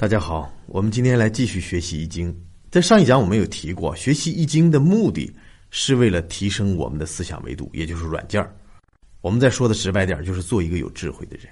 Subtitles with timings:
[0.00, 2.32] 大家好，我们今天来继续学习《易经》。
[2.70, 5.34] 在上一讲我们有提过，学习《易经》的目的
[5.72, 8.54] 是为了提升我们的思想维度，也就是软件儿。
[9.22, 11.48] 我们再说的直白点，就是做一个有智慧的人。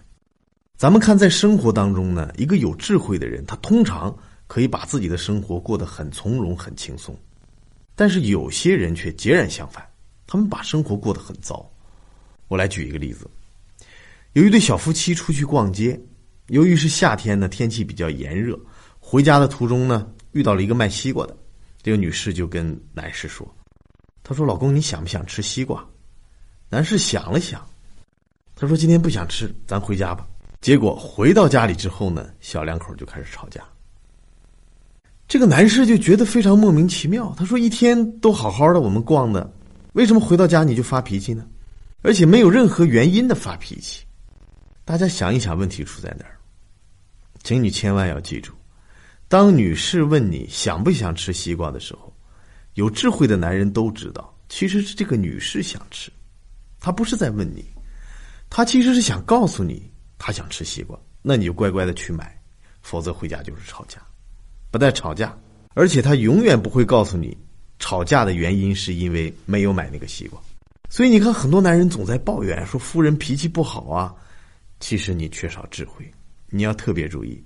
[0.77, 4.17] 咱们看，在生活当中呢，一个有智慧的人，他通常
[4.47, 7.19] 可以把自己的生活过得很从容、很轻松。
[7.97, 9.85] 但是有些人却截然相反，
[10.25, 11.69] 他们把生活过得很糟。
[12.47, 13.29] 我来举一个例子：
[14.35, 16.01] 有一对小夫妻出去逛街。
[16.49, 18.59] 由于是夏天呢，天气比较炎热，
[19.01, 21.37] 回家的途中呢，遇到了一个卖西瓜的。
[21.83, 23.47] 这个女士就跟男士说
[24.23, 25.85] ：“她说，老公，你想不想吃西瓜？”
[26.71, 27.65] 男士想了想，
[28.55, 30.27] 他说：“今天不想吃，咱回家吧。”
[30.61, 33.61] 结果回到家里之后呢，小两口就开始吵架。
[35.29, 39.53] 这个男士就觉得非常莫名其妙，他说：“一天都好好的，我们逛的，
[39.95, 41.45] 为什么回到家你就发脾气呢？
[42.03, 44.05] 而且没有任何原因的发脾气。”
[44.85, 46.36] 大家想一想，问题出在哪儿？
[47.47, 48.53] 请你千万要记住，
[49.29, 52.13] 当女士问你想不想吃西瓜的时候，
[52.75, 56.11] 有智慧的男人都知道，其实是这个女士想吃，
[56.81, 57.65] 她不是在问你，
[58.51, 62.37] 她其实是想告诉你她想吃西瓜，那你就乖乖的去买，
[62.83, 64.03] 否则回家就是吵架，
[64.73, 65.33] 不但吵架，
[65.75, 67.39] 而且她永远不会告诉你
[67.79, 70.43] 吵架的原因是因为没有买那个西瓜。
[70.91, 74.13] 所以你看，很多男人总在抱怨说夫人脾气不好啊，
[74.81, 76.05] 其实你缺少智慧。
[76.51, 77.43] 你要特别注意，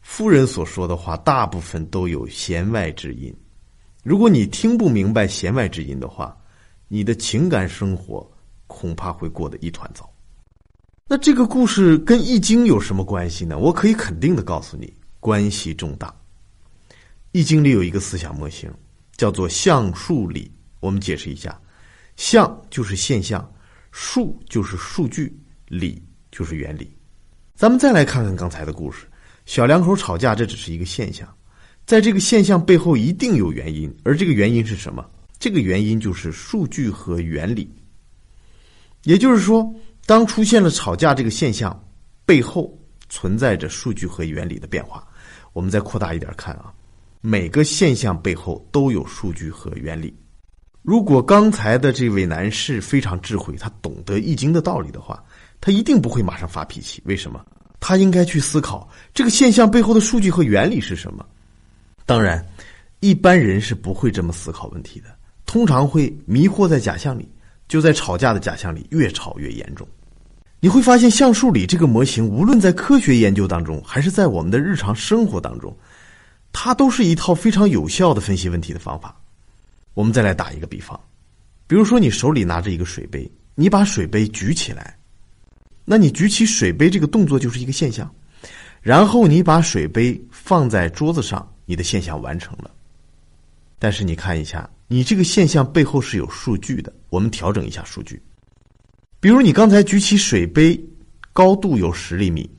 [0.00, 3.34] 夫人所说的话大部分都有弦外之音。
[4.02, 6.36] 如果你听不明白弦外之音的话，
[6.88, 8.30] 你的情感生活
[8.66, 10.08] 恐怕会过得一团糟。
[11.08, 13.58] 那这个故事跟《易经》有什么关系呢？
[13.58, 16.08] 我可以肯定的告诉你，关系重大。
[17.32, 18.72] 《易经》里有一个思想模型，
[19.16, 20.50] 叫做象数理。
[20.80, 21.60] 我们解释一下：
[22.16, 23.52] 象就是现象，
[23.92, 25.36] 数就是数据，
[25.68, 26.95] 理就是原理。
[27.56, 29.06] 咱们再来看看刚才的故事，
[29.46, 31.26] 小两口吵架，这只是一个现象，
[31.86, 35.02] 在这个现象背后一定有原因，而这个原因是什么？
[35.38, 37.74] 这个原因就是数据和原理。
[39.04, 41.82] 也就是说，当出现了吵架这个现象，
[42.26, 45.02] 背后存在着数据和原理的变化。
[45.54, 46.70] 我们再扩大一点看啊，
[47.22, 50.14] 每个现象背后都有数据和原理。
[50.82, 55.24] 如果刚才的这位男士非常智慧，他懂得易经的道理的话。
[55.60, 57.44] 他一定不会马上发脾气，为什么？
[57.78, 61.24] 他应该去思考这个现象背后的数据和原理是什么。
[62.04, 62.44] 当然，
[63.00, 65.06] 一般人是不会这么思考问题的，
[65.44, 67.28] 通常会迷惑在假象里，
[67.68, 69.86] 就在吵架的假象里越吵越严重。
[70.58, 75.76] 你会发现，橡树里这个模型，无论在科学研究当中，还是在我们的日常生活当中，
[76.50, 79.14] 它都是一套非常有效的分析问题的方法。
[79.92, 80.98] 我们再来打一个比方，
[81.66, 84.96] 比如说你手里拿着一个水杯，你把水杯举起来。
[85.88, 88.12] 那你举起水杯这个动作就是一个现象，
[88.82, 92.68] 然后你把水杯放在桌子上，你的现象完成了。
[93.78, 96.92] 但是你看一下，你这个现象背后是有数据的。
[97.08, 98.20] 我们调整一下数据，
[99.20, 100.78] 比如你刚才举起水杯，
[101.32, 102.50] 高度有十厘米，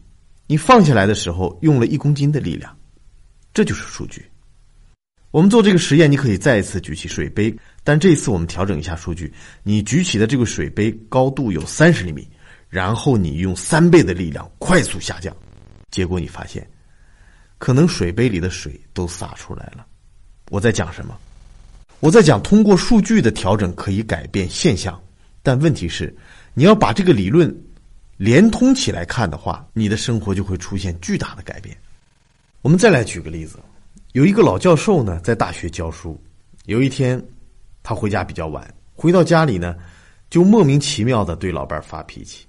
[0.47, 2.73] 你放下来的时候用了一公斤的力量，
[3.53, 4.25] 这就是数据。
[5.31, 9.33] 我们做这个实验，你可以再一次举起水杯，但这一次我们调整一下数据，
[9.63, 12.25] 你举起的这个水杯高度有三十厘米。
[12.69, 15.35] 然后你用三倍的力量快速下降，
[15.89, 16.67] 结果你发现，
[17.57, 19.85] 可能水杯里的水都洒出来了。
[20.49, 21.17] 我在讲什么？
[21.99, 25.01] 我在讲通过数据的调整可以改变现象，
[25.41, 26.15] 但问题是，
[26.53, 27.53] 你要把这个理论
[28.17, 31.75] 连通起来看的话，你的生活就会出现巨大的改变。
[32.61, 33.57] 我们再来举个例子，
[34.13, 36.21] 有一个老教授呢，在大学教书，
[36.65, 37.23] 有一天
[37.81, 39.75] 他回家比较晚，回到家里呢，
[40.29, 42.46] 就莫名其妙的对老伴发脾气。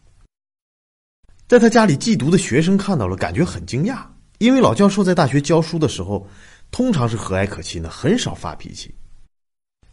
[1.49, 4.03] 在他家里寄读的学生看到了，感觉很惊讶，
[4.37, 6.29] 因为老教授在大学教书的时候，
[6.71, 8.95] 通常是和蔼可亲的，很少发脾气。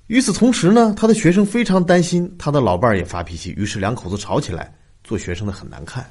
[0.07, 6.05] 与此同时呢，他的学生非常担心他的老伴儿也发脾气，于是两口子吵起来，做学生的很难看。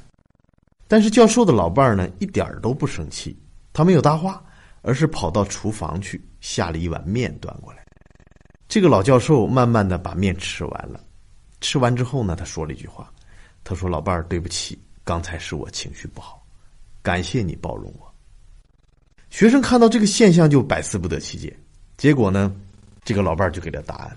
[0.88, 3.38] 但是教授的老伴儿呢，一点儿都不生气，
[3.74, 4.42] 他没有搭话，
[4.80, 7.84] 而是跑到厨房去下了一碗面端过来。
[8.66, 10.98] 这个老教授慢慢的把面吃完了，
[11.60, 13.12] 吃完之后呢，他说了一句话，
[13.62, 16.42] 他说：“老伴儿，对不起。”刚才是我情绪不好，
[17.02, 18.12] 感谢你包容我。
[19.28, 21.54] 学生看到这个现象就百思不得其解，
[21.98, 22.50] 结果呢，
[23.04, 24.16] 这个老伴儿就给了答案。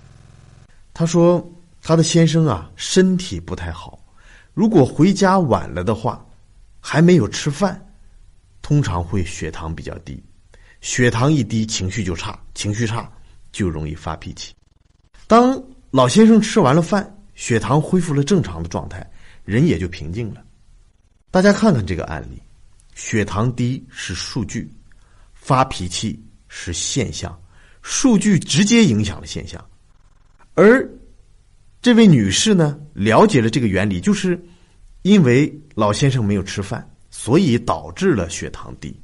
[0.94, 1.46] 他说
[1.82, 4.02] ：“他的先生啊，身体不太好，
[4.54, 6.24] 如果回家晚了的话，
[6.80, 7.78] 还没有吃饭，
[8.62, 10.22] 通常会血糖比较低，
[10.80, 13.12] 血糖一低，情绪就差，情绪差
[13.52, 14.54] 就容易发脾气。
[15.26, 19.06] 当老先生吃完了饭，血糖恢复了正常的状态，
[19.44, 20.42] 人也就平静了。”
[21.30, 22.40] 大家看看这个案例，
[22.94, 24.72] 血糖低是数据，
[25.34, 27.38] 发脾气是现象，
[27.82, 29.62] 数据直接影响了现象。
[30.54, 30.88] 而
[31.82, 34.42] 这位女士呢，了解了这个原理，就是
[35.02, 38.98] 因为老先生没有吃饭，所以导致了血糖低，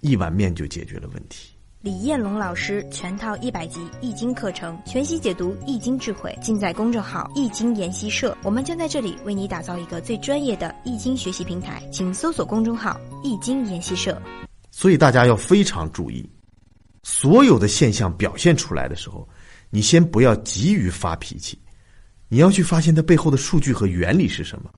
[0.00, 1.53] 一碗面就解决了问题。
[1.84, 8.34] 李彦龙老师全套一百集易经课程，全息解读易经智慧，尽在公众号易经研习社。
[8.42, 14.18] 我们将在这里为你打造一个最专业的易经学习平台，请搜索公众号易经研习社。
[14.70, 16.26] 所以大家要非常注意，
[17.02, 19.28] 所有的现象表现出来的时候，
[19.68, 21.58] 你先不要急于发脾气，
[22.30, 24.70] 你要去发现它背后的数据和原理是什么。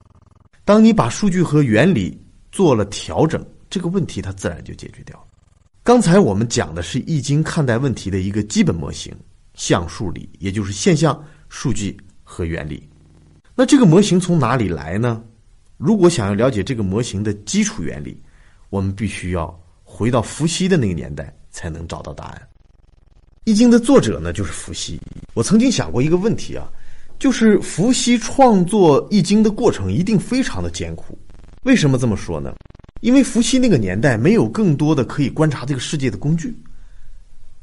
[0.64, 2.20] 当你把数据和原理
[2.50, 5.26] 做了调整，这个问题它自然就解决掉了。
[5.86, 9.14] 刚才我们讲的是《易经》看待问题的一个基本模型——
[9.54, 12.82] 象数理，也就是现象、数据和原理。
[13.54, 15.22] 那这个模型从哪里来呢？
[15.76, 18.20] 如果想要了解这个模型的基础原理，
[18.68, 22.42] 我们必须要回到伏羲的那个年代，才能找到答案。
[23.44, 24.98] 《易经》的作者呢，就是伏羲。
[25.34, 26.66] 我曾经想过一个问题啊，
[27.16, 31.16] 就是伏羲创作《易经》的过程一定非常的艰苦。
[31.62, 32.52] 为什么这么说呢？
[33.00, 36.56] 因为伏羲那个年代没有更多的可以观察这个世界的工具，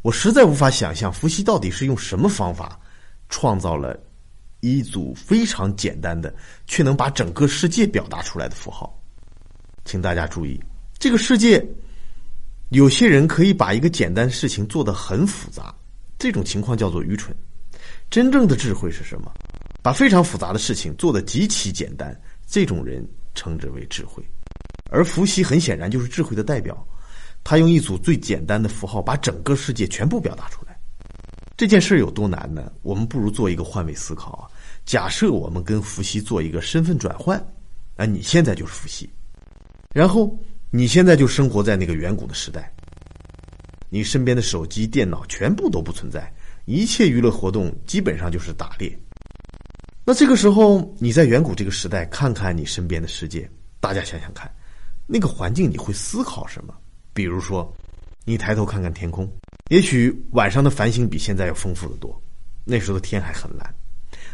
[0.01, 2.79] 我实在无法想象伏羲到底是用什么方法
[3.29, 3.99] 创造了
[4.59, 6.33] 一组非常简单的
[6.67, 8.97] 却能把整个世界表达出来的符号。
[9.85, 10.59] 请大家注意，
[10.97, 11.65] 这个世界
[12.69, 15.75] 有些人可以把一个简单的事情做得很复杂，
[16.17, 17.35] 这种情况叫做愚蠢。
[18.09, 19.33] 真正的智慧是什么？
[19.81, 24.23] 把非常复杂的事情做得极其简单，这种人称之为智慧。
[24.93, 26.87] 而伏羲很显然就是智慧的代表，
[27.43, 30.79] 他用一组最简单的符号把整个世界全部表达出来。
[31.57, 32.71] 这件事有多难呢？
[32.83, 34.45] 我们不如做一个换位思考啊。
[34.85, 37.43] 假设我们跟伏羲做一个身份转换，
[37.95, 39.09] 啊，你现在就是伏羲，
[39.95, 42.71] 然后你现在就生活在那个远古的时代，
[43.89, 46.31] 你身边的手机、电脑全部都不存在，
[46.65, 48.95] 一切娱乐活动基本上就是打猎。
[50.05, 53.49] 那这个时候你在远古这个时代看看你身边的世界，
[53.79, 54.47] 大家想想看。
[55.13, 56.73] 那个环境你会思考什么？
[57.13, 57.71] 比如说，
[58.25, 59.31] 你抬头看看天空，
[59.69, 62.19] 也许晚上的繁星比现在要丰富的多。
[62.65, 63.75] 那时候的天还很蓝。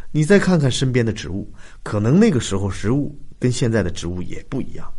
[0.10, 1.54] 你再看看身边的植物，
[1.84, 4.90] 可能那个时候植物跟现在的植物也不一样。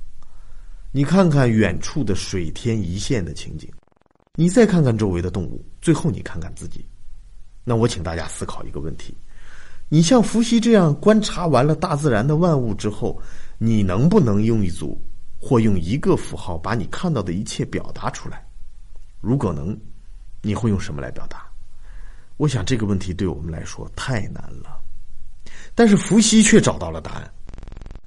[0.92, 3.66] 你看看远处的水天一线的情景，
[4.34, 6.84] 你再看看周围的动物，最后你看看自己。
[7.64, 9.16] 那我请大家思考一个问题：
[9.88, 13.18] 你像伏羲这样观察完了大自然的万物之后，
[13.56, 15.00] 你能不能用一组？
[15.40, 18.46] 或用一个符号把你看到的一切表达出来，
[19.20, 19.76] 如果能，
[20.42, 21.44] 你会用什么来表达？
[22.36, 24.78] 我想这个问题对我们来说太难了。
[25.74, 27.34] 但是伏羲却找到了答案。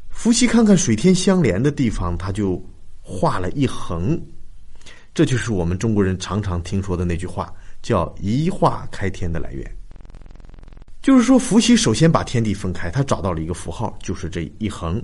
[0.10, 2.64] 伏羲看看水天相连的地方，他就
[3.02, 4.22] 画了一横，
[5.14, 7.52] 这就是我们中国人常常听说的那句话，
[7.82, 9.76] 叫“一画开天”的来源。
[11.02, 15.04] 就是说，伏羲首先把天地分开，他找到了一个符号，就是这一横。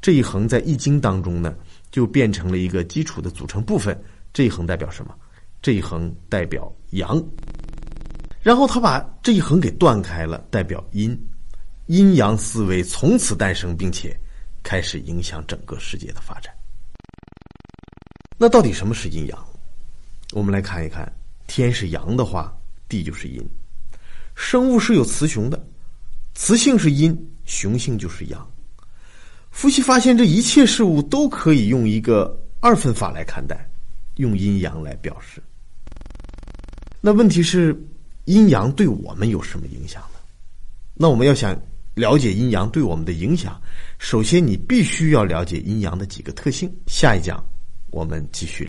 [0.00, 1.54] 这一横在《易经》当中呢，
[1.90, 3.98] 就变成了一个基础的组成部分。
[4.32, 5.14] 这一横代表什么？
[5.60, 7.22] 这一横代表阳。
[8.42, 11.18] 然后他把这一横给断开了，代表阴。
[11.86, 14.18] 阴阳思维从此诞生，并且
[14.62, 16.54] 开始影响整个世界的发展。
[18.36, 19.48] 那到底什么是阴阳？
[20.32, 21.10] 我们来看一看：
[21.46, 22.56] 天是阳的话，
[22.88, 23.42] 地就是阴。
[24.36, 25.66] 生物是有雌雄的，
[26.34, 28.48] 雌性是阴，雄性就是阳。
[29.58, 33.68] 伏羲发现，这一切事物都可以用一个二分法来看待，
[34.14, 35.42] 用阴阳来表示。
[37.00, 37.76] 那问题是，
[38.26, 40.20] 阴阳对我们有什么影响呢？
[40.94, 41.60] 那我们要想
[41.94, 43.60] 了解阴阳对我们的影响，
[43.98, 46.72] 首先你必须要了解阴阳的几个特性。
[46.86, 47.44] 下一讲
[47.90, 48.56] 我们继续。